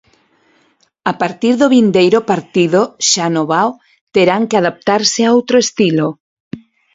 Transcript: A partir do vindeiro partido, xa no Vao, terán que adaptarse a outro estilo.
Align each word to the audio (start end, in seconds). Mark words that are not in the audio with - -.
A 1.11 1.13
partir 1.21 1.53
do 1.61 1.67
vindeiro 1.75 2.19
partido, 2.31 2.81
xa 3.09 3.27
no 3.35 3.43
Vao, 3.51 3.69
terán 4.15 4.43
que 4.49 4.57
adaptarse 4.61 5.21
a 5.25 5.33
outro 5.37 5.55
estilo. 5.65 6.07